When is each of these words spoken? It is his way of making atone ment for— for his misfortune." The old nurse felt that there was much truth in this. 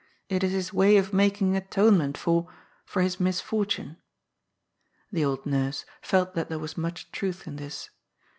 It 0.29 0.43
is 0.43 0.51
his 0.51 0.73
way 0.73 0.97
of 0.97 1.13
making 1.13 1.55
atone 1.55 1.99
ment 1.99 2.17
for— 2.17 2.49
for 2.87 3.03
his 3.03 3.19
misfortune." 3.19 3.97
The 5.11 5.23
old 5.23 5.45
nurse 5.45 5.85
felt 6.01 6.33
that 6.33 6.49
there 6.49 6.57
was 6.57 6.75
much 6.75 7.11
truth 7.11 7.45
in 7.45 7.57
this. 7.57 7.91